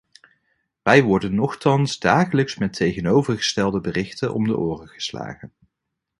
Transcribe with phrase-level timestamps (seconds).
[0.81, 5.51] Wij worden nochtans dagelijks met tegenovergestelde berichten om de oren geslagen.